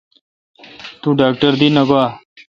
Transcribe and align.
توڈاکٹر 1.01 1.51
دی 1.59 1.67
نہ 1.75 1.83
گوا؟ 1.87 2.03